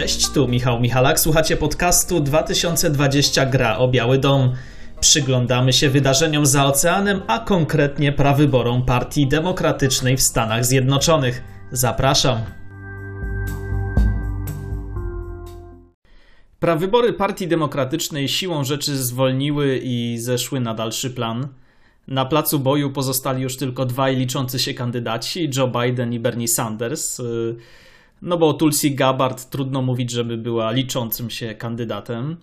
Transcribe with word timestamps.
Cześć, 0.00 0.28
tu 0.28 0.48
Michał 0.48 0.80
Michalak. 0.80 1.20
Słuchacie 1.20 1.56
podcastu 1.56 2.20
2020 2.20 3.46
Gra 3.46 3.78
o 3.78 3.88
Biały 3.88 4.18
Dom. 4.18 4.52
Przyglądamy 5.00 5.72
się 5.72 5.90
wydarzeniom 5.90 6.46
za 6.46 6.66
oceanem, 6.66 7.22
a 7.26 7.38
konkretnie 7.38 8.12
prawyborom 8.12 8.84
Partii 8.84 9.28
Demokratycznej 9.28 10.16
w 10.16 10.22
Stanach 10.22 10.64
Zjednoczonych. 10.64 11.42
Zapraszam. 11.72 12.38
Prawybory 16.60 17.12
Partii 17.12 17.48
Demokratycznej 17.48 18.28
siłą 18.28 18.64
rzeczy 18.64 18.96
zwolniły 18.96 19.80
i 19.82 20.18
zeszły 20.18 20.60
na 20.60 20.74
dalszy 20.74 21.10
plan. 21.10 21.48
Na 22.08 22.24
placu 22.24 22.58
boju 22.58 22.90
pozostali 22.90 23.42
już 23.42 23.56
tylko 23.56 23.86
dwaj 23.86 24.16
liczący 24.16 24.58
się 24.58 24.74
kandydaci: 24.74 25.50
Joe 25.56 25.68
Biden 25.68 26.12
i 26.12 26.20
Bernie 26.20 26.48
Sanders. 26.48 27.20
No 28.22 28.38
bo 28.38 28.52
Tulsi 28.52 28.94
Gabbard 28.94 29.50
trudno 29.50 29.82
mówić, 29.82 30.10
żeby 30.10 30.36
była 30.36 30.70
liczącym 30.70 31.30
się 31.30 31.54
kandydatem. 31.54 32.36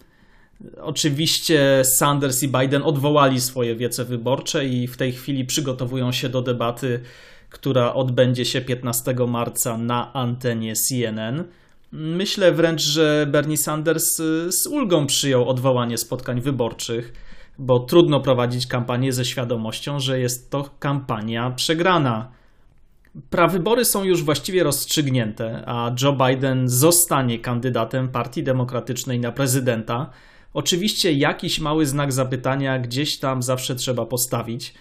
Oczywiście 0.81 1.81
Sanders 1.83 2.43
i 2.43 2.47
Biden 2.47 2.83
odwołali 2.83 3.41
swoje 3.41 3.75
wiece 3.75 4.05
wyborcze 4.05 4.65
i 4.65 4.87
w 4.87 4.97
tej 4.97 5.11
chwili 5.11 5.45
przygotowują 5.45 6.11
się 6.11 6.29
do 6.29 6.41
debaty, 6.41 7.01
która 7.49 7.93
odbędzie 7.93 8.45
się 8.45 8.61
15 8.61 9.15
marca 9.27 9.77
na 9.77 10.13
antenie 10.13 10.75
CNN. 10.75 11.43
Myślę 11.91 12.51
wręcz, 12.51 12.81
że 12.81 13.27
Bernie 13.31 13.57
Sanders 13.57 14.19
y, 14.19 14.51
z 14.51 14.67
ulgą 14.67 15.07
przyjął 15.07 15.49
odwołanie 15.49 15.97
spotkań 15.97 16.41
wyborczych, 16.41 17.13
bo 17.59 17.79
trudno 17.79 18.19
prowadzić 18.19 18.67
kampanię 18.67 19.13
ze 19.13 19.25
świadomością, 19.25 19.99
że 19.99 20.19
jest 20.19 20.51
to 20.51 20.69
kampania 20.79 21.51
przegrana. 21.51 22.31
Prawybory 23.29 23.85
są 23.85 24.03
już 24.03 24.23
właściwie 24.23 24.63
rozstrzygnięte, 24.63 25.63
a 25.65 25.95
Joe 26.01 26.13
Biden 26.13 26.69
zostanie 26.69 27.39
kandydatem 27.39 28.09
Partii 28.09 28.43
Demokratycznej 28.43 29.19
na 29.19 29.31
prezydenta. 29.31 30.09
Oczywiście 30.53 31.13
jakiś 31.13 31.59
mały 31.59 31.85
znak 31.85 32.13
zapytania 32.13 32.79
gdzieś 32.79 33.17
tam 33.19 33.43
zawsze 33.43 33.75
trzeba 33.75 34.05
postawić. 34.05 34.73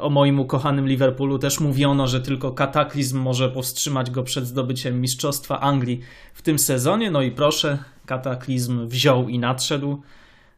O 0.00 0.10
moim 0.10 0.40
ukochanym 0.40 0.88
Liverpoolu 0.88 1.38
też 1.38 1.60
mówiono, 1.60 2.06
że 2.06 2.20
tylko 2.20 2.52
kataklizm 2.52 3.18
może 3.18 3.48
powstrzymać 3.48 4.10
go 4.10 4.22
przed 4.22 4.46
zdobyciem 4.46 5.00
Mistrzostwa 5.00 5.60
Anglii 5.60 6.00
w 6.34 6.42
tym 6.42 6.58
sezonie. 6.58 7.10
No 7.10 7.22
i 7.22 7.30
proszę, 7.30 7.78
kataklizm 8.06 8.86
wziął 8.86 9.28
i 9.28 9.38
nadszedł. 9.38 10.02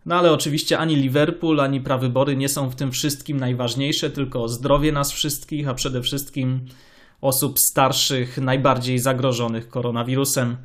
No 0.07 0.15
ale 0.15 0.33
oczywiście 0.33 0.79
ani 0.79 0.97
Liverpool, 0.97 1.61
ani 1.61 1.81
prawybory 1.81 2.37
nie 2.37 2.49
są 2.49 2.71
w 2.71 2.75
tym 2.75 2.93
wszystkim 2.93 3.41
najważniejsze, 3.41 4.11
tylko 4.11 4.49
zdrowie 4.49 4.93
nas 4.93 5.13
wszystkich, 5.13 5.69
a 5.69 5.75
przede 5.75 6.03
wszystkim 6.03 6.61
osób 7.21 7.59
starszych, 7.59 8.39
najbardziej 8.39 8.99
zagrożonych 8.99 9.69
koronawirusem. 9.69 10.57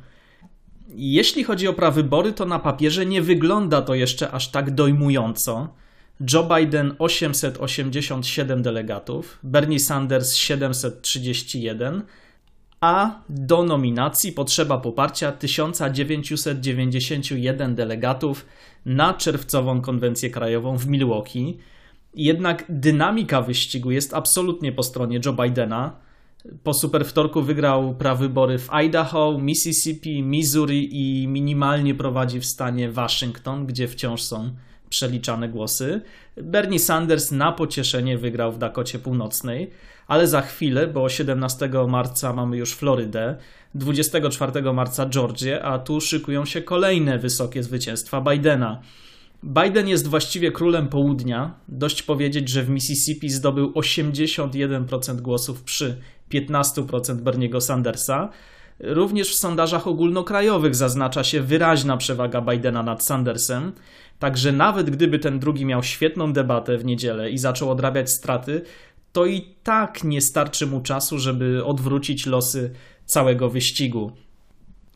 Jeśli 0.88 1.44
chodzi 1.44 1.68
o 1.68 1.72
prawybory, 1.72 2.32
to 2.32 2.44
na 2.44 2.58
papierze 2.58 3.06
nie 3.06 3.22
wygląda 3.22 3.82
to 3.82 3.94
jeszcze 3.94 4.30
aż 4.30 4.48
tak 4.48 4.74
dojmująco. 4.74 5.68
Joe 6.32 6.48
Biden 6.56 6.94
887 6.98 8.62
delegatów, 8.62 9.38
Bernie 9.42 9.80
Sanders 9.80 10.34
731, 10.34 12.02
a 12.80 13.20
do 13.28 13.62
nominacji 13.62 14.32
potrzeba 14.32 14.78
poparcia 14.78 15.32
1991 15.32 17.74
delegatów 17.74 18.46
na 18.86 19.14
czerwcową 19.14 19.80
konwencję 19.80 20.30
krajową 20.30 20.78
w 20.78 20.86
Milwaukee. 20.86 21.58
Jednak 22.14 22.64
dynamika 22.68 23.42
wyścigu 23.42 23.90
jest 23.90 24.14
absolutnie 24.14 24.72
po 24.72 24.82
stronie 24.82 25.20
Joe 25.24 25.32
Bidena. 25.32 26.05
Po 26.62 26.74
superwtorku 26.74 27.42
wygrał 27.42 27.94
prawybory 27.94 28.58
w 28.58 28.70
Idaho, 28.70 29.38
Mississippi, 29.38 30.22
Missouri 30.22 30.88
i 30.92 31.28
minimalnie 31.28 31.94
prowadzi 31.94 32.40
w 32.40 32.46
stanie 32.46 32.90
Waszyngton, 32.90 33.66
gdzie 33.66 33.88
wciąż 33.88 34.22
są 34.22 34.50
przeliczane 34.88 35.48
głosy. 35.48 36.00
Bernie 36.36 36.78
Sanders 36.78 37.32
na 37.32 37.52
pocieszenie 37.52 38.18
wygrał 38.18 38.52
w 38.52 38.58
Dakocie 38.58 38.98
Północnej, 38.98 39.70
ale 40.06 40.26
za 40.26 40.42
chwilę, 40.42 40.86
bo 40.86 41.08
17 41.08 41.70
marca 41.88 42.32
mamy 42.32 42.56
już 42.56 42.74
Florydę, 42.74 43.36
24 43.74 44.72
marca 44.72 45.06
Georgię, 45.06 45.62
a 45.62 45.78
tu 45.78 46.00
szykują 46.00 46.44
się 46.44 46.62
kolejne 46.62 47.18
wysokie 47.18 47.62
zwycięstwa 47.62 48.20
Bidena. 48.20 48.82
Biden 49.42 49.88
jest 49.88 50.06
właściwie 50.06 50.52
królem 50.52 50.88
południa. 50.88 51.54
Dość 51.68 52.02
powiedzieć, 52.02 52.48
że 52.48 52.62
w 52.62 52.68
Mississippi 52.68 53.28
zdobył 53.28 53.70
81% 53.70 55.20
głosów 55.20 55.62
przy 55.62 56.00
15% 56.30 57.14
Berniego 57.14 57.60
Sandersa. 57.60 58.28
Również 58.80 59.30
w 59.30 59.34
sondażach 59.34 59.86
ogólnokrajowych 59.86 60.74
zaznacza 60.74 61.24
się 61.24 61.42
wyraźna 61.42 61.96
przewaga 61.96 62.40
Bidena 62.40 62.82
nad 62.82 63.04
Sandersem. 63.04 63.72
Także 64.18 64.52
nawet 64.52 64.90
gdyby 64.90 65.18
ten 65.18 65.38
drugi 65.38 65.64
miał 65.64 65.82
świetną 65.82 66.32
debatę 66.32 66.78
w 66.78 66.84
niedzielę 66.84 67.30
i 67.30 67.38
zaczął 67.38 67.70
odrabiać 67.70 68.10
straty, 68.10 68.62
to 69.12 69.26
i 69.26 69.54
tak 69.62 70.04
nie 70.04 70.20
starczy 70.20 70.66
mu 70.66 70.80
czasu, 70.80 71.18
żeby 71.18 71.64
odwrócić 71.64 72.26
losy 72.26 72.70
całego 73.04 73.50
wyścigu. 73.50 74.12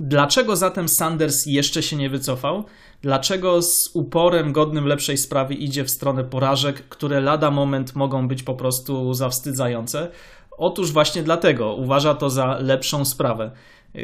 Dlaczego 0.01 0.57
zatem 0.57 0.89
Sanders 0.89 1.47
jeszcze 1.47 1.83
się 1.83 1.97
nie 1.97 2.11
wycofał? 2.11 2.65
Dlaczego 3.03 3.63
z 3.63 3.91
uporem 3.95 4.53
godnym 4.53 4.87
lepszej 4.87 5.19
sprawy 5.19 5.55
idzie 5.55 5.85
w 5.85 5.91
stronę 5.91 6.25
porażek, 6.25 6.89
które 6.89 7.21
lada 7.21 7.51
moment 7.51 7.95
mogą 7.95 8.29
być 8.29 8.43
po 8.43 8.55
prostu 8.55 9.15
zawstydzające? 9.15 10.11
Otóż 10.60 10.93
właśnie 10.93 11.22
dlatego 11.22 11.75
uważa 11.75 12.15
to 12.15 12.31
za 12.31 12.59
lepszą 12.59 13.04
sprawę. 13.04 13.50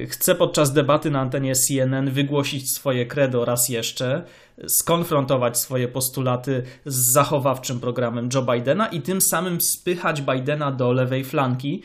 Chce 0.09 0.35
podczas 0.35 0.73
debaty 0.73 1.11
na 1.11 1.21
antenie 1.21 1.55
CNN 1.55 2.11
wygłosić 2.11 2.71
swoje 2.71 3.07
credo 3.07 3.45
raz 3.45 3.69
jeszcze, 3.69 4.23
skonfrontować 4.67 5.59
swoje 5.59 5.89
postulaty 5.89 6.63
z 6.87 7.13
zachowawczym 7.13 7.81
programem 7.81 8.29
Joe 8.35 8.43
Bidena 8.43 8.87
i 8.87 9.03
tym 9.03 9.21
samym 9.21 9.61
spychać 9.61 10.23
Bidena 10.23 10.73
do 10.73 10.93
lewej 10.93 11.25
flanki. 11.25 11.83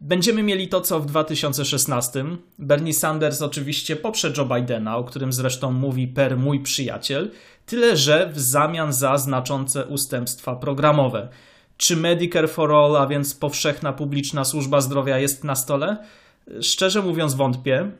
Będziemy 0.00 0.42
mieli 0.42 0.68
to, 0.68 0.80
co 0.80 1.00
w 1.00 1.06
2016. 1.06 2.24
Bernie 2.58 2.94
Sanders 2.94 3.42
oczywiście 3.42 3.96
poprze 3.96 4.32
Joe 4.36 4.44
Bidena, 4.44 4.96
o 4.96 5.04
którym 5.04 5.32
zresztą 5.32 5.72
mówi 5.72 6.08
per 6.08 6.36
mój 6.36 6.60
przyjaciel, 6.60 7.30
tyle 7.66 7.96
że 7.96 8.30
w 8.34 8.40
zamian 8.40 8.92
za 8.92 9.18
znaczące 9.18 9.86
ustępstwa 9.86 10.56
programowe. 10.56 11.28
Czy 11.78 11.96
Medicare 11.96 12.48
for 12.48 12.72
All, 12.72 12.96
a 12.96 13.06
więc 13.06 13.34
powszechna 13.34 13.92
publiczna 13.92 14.44
służba 14.44 14.80
zdrowia 14.80 15.18
jest 15.18 15.44
na 15.44 15.54
stole? 15.54 15.96
Szczerze 16.60 17.02
mówiąc, 17.02 17.34
wątpię. 17.34 17.90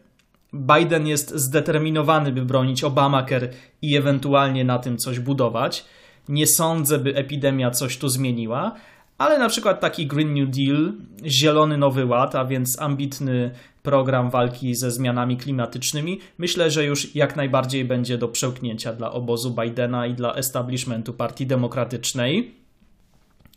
Biden 0.53 1.06
jest 1.06 1.34
zdeterminowany, 1.34 2.33
by 2.33 2.44
bronić 2.44 2.84
Obamacare 2.84 3.49
i 3.83 3.97
ewentualnie 3.97 4.65
na 4.65 4.78
tym 4.78 4.99
coś 4.99 5.19
budować. 5.21 5.84
Nie 6.28 6.47
sądzę, 6.47 6.99
by 6.99 7.15
epidemia 7.15 7.71
coś 7.71 7.99
tu 7.99 8.09
zmieniła, 8.09 8.75
ale 9.19 9.39
na 9.39 9.49
przykład 9.49 9.81
taki 9.81 10.06
Green 10.06 10.34
New 10.34 10.50
Deal, 10.50 10.93
Zielony 11.27 11.78
Nowy 11.78 12.06
Ład, 12.06 12.34
a 12.34 12.45
więc 12.45 12.81
ambitny 12.81 13.50
program 13.83 14.31
walki 14.31 14.75
ze 14.75 14.91
zmianami 14.91 15.37
klimatycznymi, 15.37 16.21
myślę, 16.39 16.71
że 16.71 16.84
już 16.84 17.15
jak 17.15 17.37
najbardziej 17.37 17.84
będzie 17.84 18.19
do 18.19 18.28
przełknięcia 18.28 18.93
dla 18.93 19.12
obozu 19.12 19.55
Bidena 19.62 20.06
i 20.06 20.15
dla 20.15 20.34
establishmentu 20.34 21.12
Partii 21.12 21.47
Demokratycznej. 21.47 22.55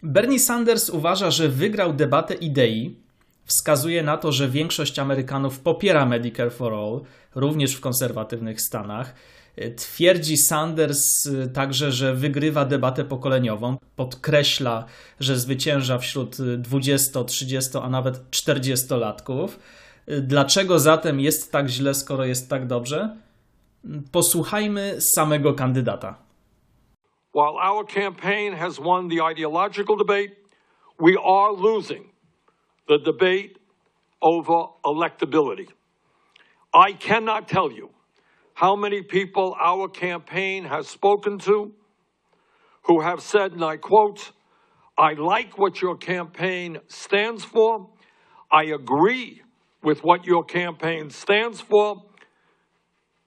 Bernie 0.04 0.40
Sanders 0.40 0.90
uważa, 0.90 1.32
że 1.32 1.50
wygrał 1.50 1.94
debatę 1.94 2.34
idei. 2.34 2.96
Wskazuje 3.46 4.04
na 4.04 4.18
to, 4.18 4.32
że 4.32 4.50
większość 4.50 5.00
Amerykanów 5.00 5.60
popiera 5.60 6.06
Medicare 6.06 6.52
for 6.52 6.74
All, 6.74 7.02
również 7.36 7.76
w 7.76 7.82
konserwatywnych 7.82 8.62
Stanach. 8.62 9.14
Twierdzi 9.76 10.38
Sanders 10.38 11.26
y, 11.26 11.50
także, 11.54 11.92
że 11.92 12.16
wygrywa 12.16 12.66
debatę 12.66 13.06
pokoleniową. 13.06 13.78
Podkreśla, 13.96 14.86
że 15.20 15.40
zwycięża 15.40 15.98
wśród 15.98 16.38
20, 16.58 17.24
30, 17.24 17.78
a 17.82 17.90
nawet 17.90 18.32
40-latków. 18.32 19.48
Dlaczego 20.22 20.80
zatem 20.80 21.20
jest 21.20 21.52
tak 21.52 21.70
źle, 21.70 21.94
skoro 21.94 22.26
jest 22.26 22.50
tak 22.50 22.68
dobrze? 22.68 23.18
Posłuchajmy 24.12 24.96
samego 25.02 25.54
kandydata. 25.54 26.31
While 27.32 27.58
our 27.58 27.84
campaign 27.84 28.54
has 28.54 28.80
won 28.80 29.08
the 29.08 29.22
ideological 29.22 29.96
debate, 29.96 30.36
we 31.00 31.18
are 31.18 31.52
losing 31.54 32.10
the 32.88 32.98
debate 32.98 33.58
over 34.22 34.66
electability. 34.84 35.70
I 36.74 36.94
cannot 36.94 37.48
tell 37.48 37.72
you 37.72 37.92
how 38.54 38.76
many 38.76 39.02
people 39.02 39.56
our 39.60 39.88
campaign 39.88 40.66
has 40.66 40.88
spoken 40.88 41.40
to 41.40 41.74
who 42.84 43.02
have 43.02 43.22
said, 43.22 43.54
and 43.54 43.64
I 43.64 43.78
quote, 43.78 44.32
I 44.98 45.14
like 45.14 45.58
what 45.58 45.82
your 45.82 45.96
campaign 45.96 46.80
stands 46.88 47.44
for. 47.44 47.90
I 48.52 48.66
agree 48.66 49.42
with 49.82 50.04
what 50.04 50.26
your 50.26 50.44
campaign 50.44 51.10
stands 51.10 51.62
for. 51.62 52.04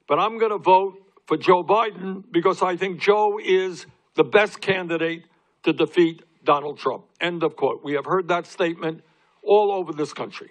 But 0.06 0.18
I'm 0.18 0.38
going 0.38 0.50
to 0.50 0.58
vote 0.58 0.98
for 1.26 1.36
Joe 1.36 1.64
Biden 1.64 2.22
because 2.30 2.62
I 2.62 2.76
think 2.76 3.00
Joe 3.00 3.38
is 3.42 3.86
the 4.14 4.24
best 4.24 4.60
candidate 4.60 5.24
to 5.62 5.72
defeat 5.72 6.22
Donald 6.44 6.78
Trump. 6.78 7.04
End 7.20 7.42
of 7.42 7.56
quote. 7.56 7.80
We 7.84 7.94
have 7.94 8.06
heard 8.06 8.28
that 8.28 8.46
statement 8.46 9.02
all 9.42 9.72
over 9.72 9.92
this 9.92 10.12
country. 10.12 10.50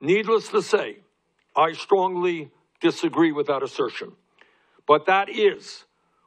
Needless 0.00 0.48
to 0.48 0.62
say, 0.62 0.98
I 1.56 1.72
strongly 1.72 2.50
disagree 2.80 3.32
with 3.32 3.46
that 3.46 3.62
assertion. 3.62 4.12
But 4.86 5.06
that 5.06 5.28
is 5.28 5.84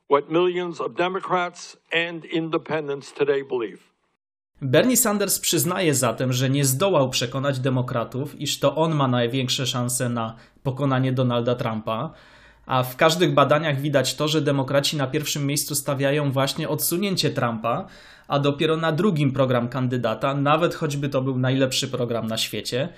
what 0.07 0.29
millions 0.29 0.79
of 0.81 0.95
Democrats 0.95 1.77
and 1.91 2.25
independents 2.25 3.11
today 3.11 3.43
believe. 3.43 3.79
Bernie 4.61 4.97
Sanders 4.97 5.39
przyznaje 5.39 5.93
zatem, 5.93 6.33
że 6.33 6.49
nie 6.49 6.65
zdołał 6.65 7.09
przekonać 7.09 7.59
demokratów, 7.59 8.39
iż 8.39 8.59
to 8.59 8.75
on 8.75 8.95
ma 8.95 9.07
największe 9.07 9.67
szanse 9.67 10.09
na 10.09 10.35
pokonanie 10.63 11.11
Donalda 11.11 11.55
Trumpa. 11.55 12.13
A 12.71 12.83
w 12.83 12.95
każdych 12.95 13.33
badaniach 13.33 13.81
widać 13.81 14.15
to, 14.15 14.27
że 14.27 14.41
demokraci 14.41 14.97
na 14.97 15.07
pierwszym 15.07 15.45
miejscu 15.45 15.75
stawiają 15.75 16.31
właśnie 16.31 16.69
odsunięcie 16.69 17.29
Trumpa, 17.29 17.87
a 18.27 18.39
dopiero 18.39 18.77
na 18.77 18.91
drugim 18.91 19.31
program 19.31 19.67
kandydata, 19.69 20.33
nawet 20.33 20.75
choćby 20.75 21.09
to 21.09 21.21
był 21.21 21.37
najlepszy 21.37 21.87
program 21.87 22.27
na 22.27 22.37
świecie. 22.37 22.89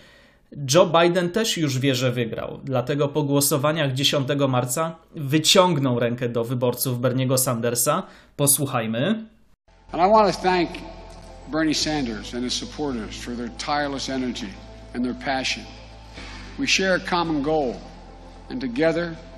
Joe 0.73 0.85
Biden 0.85 1.29
też 1.29 1.57
już 1.57 1.79
wie, 1.79 1.95
że 1.95 2.11
wygrał, 2.11 2.59
dlatego 2.63 3.07
po 3.07 3.23
głosowaniach 3.23 3.93
10 3.93 4.27
marca 4.49 4.95
wyciągnął 5.15 5.99
rękę 5.99 6.29
do 6.29 6.43
wyborców 6.43 6.99
Berniego 6.99 7.37
Sandersa. 7.37 8.03
Posłuchajmy. 8.35 9.25
And 9.91 10.03
I 10.03 10.11
want 10.11 10.35
to 10.35 10.41
thank 10.41 10.69
Bernie 11.51 11.75
Sanders 11.75 12.35
and 12.35 12.43
his 12.43 12.53
supporters 12.53 13.17
for 13.17 13.35
their 13.35 13.49
tireless 13.57 14.09
energy 14.09 14.49
and 14.95 15.05
their 15.05 15.15
passion. 15.25 15.63
We 16.59 16.67
share 16.67 16.95
a 16.95 17.09
common 17.09 17.41
goal, 17.43 17.73
and 18.51 18.61
together 18.61 19.32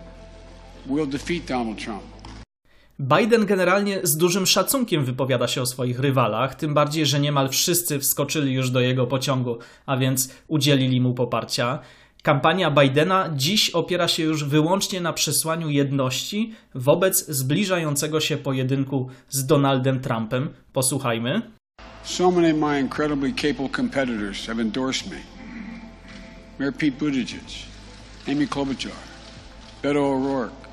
Biden 2.99 3.45
generalnie 3.45 3.99
z 4.03 4.17
dużym 4.17 4.45
szacunkiem 4.45 5.05
wypowiada 5.05 5.47
się 5.47 5.61
o 5.61 5.65
swoich 5.65 5.99
rywalach, 5.99 6.55
tym 6.55 6.73
bardziej, 6.73 7.05
że 7.05 7.19
niemal 7.19 7.49
wszyscy 7.49 7.99
wskoczyli 7.99 8.53
już 8.53 8.69
do 8.69 8.79
jego 8.79 9.07
pociągu, 9.07 9.57
a 9.85 9.97
więc 9.97 10.29
udzielili 10.47 11.01
mu 11.01 11.13
poparcia. 11.13 11.79
Kampania 12.23 12.71
Bidena 12.71 13.29
dziś 13.35 13.69
opiera 13.69 14.07
się 14.07 14.23
już 14.23 14.43
wyłącznie 14.43 15.01
na 15.01 15.13
przesłaniu 15.13 15.69
jedności 15.69 16.53
wobec 16.75 17.27
zbliżającego 17.27 18.19
się 18.19 18.37
pojedynku 18.37 19.09
z 19.29 19.45
Donaldem 19.45 19.99
Trumpem. 19.99 20.49
Posłuchajmy. 20.73 21.41
So 22.03 22.31
many 22.31 22.53
of 22.53 22.59
my 22.59 22.79
incredibly 22.79 23.33
capable 23.33 23.69
competitors 23.69 24.47
have 24.47 24.61
endorsed 24.61 25.11
me. 25.11 25.17
Mayor 26.59 26.73
Pete 26.73 26.91
Buttigieg, 26.91 27.43
Amy 28.27 28.47
Klobuchar, 28.47 28.91
Beto 29.83 29.99
O'Rourke, 29.99 30.64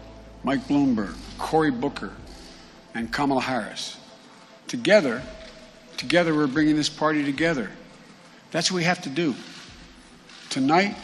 Mike 0.45 0.67
Bloomberg, 0.69 1.15
Cory 1.39 1.71
Booker, 1.71 2.11
and 2.95 3.13
Kamala 3.13 3.41
Harris. 3.41 3.97
Together, 4.67 5.23
together 5.97 6.35
we're 6.35 6.53
bringing 6.53 6.77
this 6.77 6.91
party 6.91 7.25
together. 7.25 7.71
That's 8.51 8.71
what 8.71 8.79
we 8.79 8.85
have 8.85 9.01
to 9.03 9.11
do. 9.11 9.35
Tonight, 10.51 10.97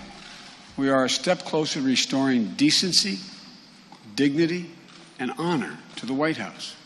we 0.77 0.91
are 0.91 1.05
a 1.05 1.09
step 1.09 1.45
closer 1.45 1.81
to 1.81 1.87
restoring 1.87 2.55
decency, 2.57 3.19
dignity, 4.17 4.71
and 5.19 5.33
honor 5.39 5.79
to 5.97 6.07
the 6.07 6.15
White 6.15 6.37
House. 6.37 6.77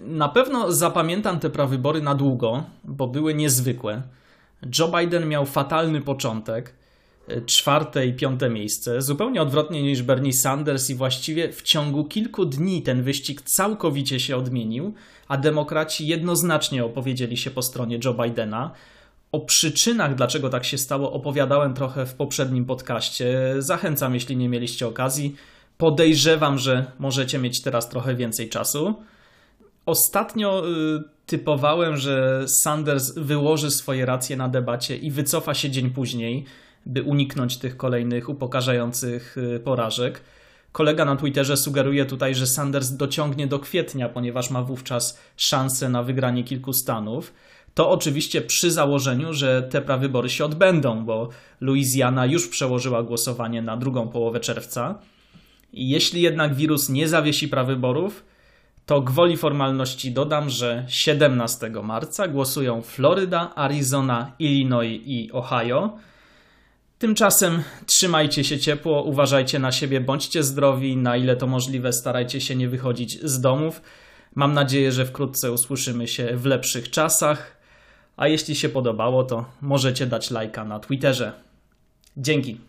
Na 0.00 0.28
pewno 0.28 0.72
zapamiętam 0.72 1.40
te 1.40 1.50
prawybory 1.50 2.02
na 2.02 2.14
długo, 2.14 2.64
bo 2.84 3.06
były 3.06 3.34
niezwykłe. 3.34 4.02
Joe 4.78 4.88
Biden 4.88 5.28
miał 5.28 5.46
fatalny 5.46 6.00
początek, 6.00 6.74
czwarte 7.46 8.06
i 8.06 8.12
piąte 8.14 8.50
miejsce, 8.50 9.02
zupełnie 9.02 9.42
odwrotnie 9.42 9.82
niż 9.82 10.02
Bernie 10.02 10.32
Sanders, 10.32 10.90
i 10.90 10.94
właściwie 10.94 11.52
w 11.52 11.62
ciągu 11.62 12.04
kilku 12.04 12.44
dni 12.44 12.82
ten 12.82 13.02
wyścig 13.02 13.42
całkowicie 13.42 14.20
się 14.20 14.36
odmienił, 14.36 14.94
a 15.28 15.36
demokraci 15.36 16.06
jednoznacznie 16.06 16.84
opowiedzieli 16.84 17.36
się 17.36 17.50
po 17.50 17.62
stronie 17.62 17.98
Joe 18.04 18.14
Bidena. 18.14 18.70
O 19.32 19.40
przyczynach, 19.40 20.14
dlaczego 20.14 20.50
tak 20.50 20.64
się 20.64 20.78
stało, 20.78 21.12
opowiadałem 21.12 21.74
trochę 21.74 22.06
w 22.06 22.14
poprzednim 22.14 22.64
podcaście. 22.64 23.54
Zachęcam, 23.58 24.14
jeśli 24.14 24.36
nie 24.36 24.48
mieliście 24.48 24.86
okazji. 24.86 25.36
Podejrzewam, 25.78 26.58
że 26.58 26.92
możecie 26.98 27.38
mieć 27.38 27.62
teraz 27.62 27.88
trochę 27.88 28.14
więcej 28.14 28.48
czasu. 28.48 28.94
Ostatnio 29.86 30.62
y, 30.68 31.02
typowałem, 31.26 31.96
że 31.96 32.44
Sanders 32.62 33.14
wyłoży 33.16 33.70
swoje 33.70 34.06
racje 34.06 34.36
na 34.36 34.48
debacie 34.48 34.96
i 34.96 35.10
wycofa 35.10 35.54
się 35.54 35.70
dzień 35.70 35.90
później, 35.90 36.44
by 36.88 37.02
uniknąć 37.02 37.56
tych 37.56 37.76
kolejnych 37.76 38.28
upokarzających 38.28 39.38
y, 39.38 39.60
porażek. 39.60 40.20
Kolega 40.72 41.04
na 41.04 41.16
Twitterze 41.16 41.56
sugeruje 41.56 42.04
tutaj, 42.06 42.34
że 42.34 42.46
Sanders 42.46 42.90
dociągnie 42.90 43.46
do 43.46 43.58
kwietnia, 43.58 44.08
ponieważ 44.08 44.50
ma 44.50 44.62
wówczas 44.62 45.18
szansę 45.36 45.88
na 45.88 46.02
wygranie 46.02 46.44
kilku 46.44 46.72
stanów. 46.72 47.32
To 47.74 47.90
oczywiście 47.90 48.40
przy 48.42 48.70
założeniu, 48.70 49.32
że 49.32 49.62
te 49.62 49.82
prawybory 49.82 50.30
się 50.30 50.44
odbędą, 50.44 51.04
bo 51.04 51.28
Louisiana 51.60 52.26
już 52.26 52.48
przełożyła 52.48 53.02
głosowanie 53.02 53.62
na 53.62 53.76
drugą 53.76 54.08
połowę 54.08 54.40
czerwca. 54.40 54.98
Jeśli 55.72 56.22
jednak 56.22 56.54
wirus 56.54 56.88
nie 56.88 57.08
zawiesi 57.08 57.48
prawyborów, 57.48 58.24
to 58.86 59.00
gwoli 59.00 59.36
formalności 59.36 60.12
dodam, 60.12 60.50
że 60.50 60.84
17 60.88 61.70
marca 61.82 62.28
głosują 62.28 62.82
Floryda, 62.82 63.52
Arizona, 63.54 64.32
Illinois 64.38 65.00
i 65.04 65.30
Ohio. 65.32 65.98
Tymczasem 66.98 67.62
trzymajcie 67.86 68.44
się 68.44 68.58
ciepło, 68.58 69.02
uważajcie 69.02 69.58
na 69.58 69.72
siebie, 69.72 70.00
bądźcie 70.00 70.42
zdrowi, 70.42 70.96
na 70.96 71.16
ile 71.16 71.36
to 71.36 71.46
możliwe, 71.46 71.92
starajcie 71.92 72.40
się 72.40 72.56
nie 72.56 72.68
wychodzić 72.68 73.20
z 73.22 73.40
domów. 73.40 73.82
Mam 74.34 74.54
nadzieję, 74.54 74.92
że 74.92 75.06
wkrótce 75.06 75.52
usłyszymy 75.52 76.08
się 76.08 76.36
w 76.36 76.46
lepszych 76.46 76.90
czasach. 76.90 77.56
A 78.16 78.28
jeśli 78.28 78.56
się 78.56 78.68
podobało, 78.68 79.24
to 79.24 79.44
możecie 79.60 80.06
dać 80.06 80.30
lajka 80.30 80.64
na 80.64 80.80
Twitterze. 80.80 81.32
Dzięki. 82.16 82.67